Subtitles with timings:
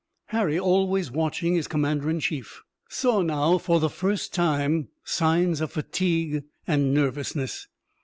[0.29, 5.73] Harry, always watching his commander in chief, saw now for the first time signs of
[5.73, 7.67] fatigue and nervousness.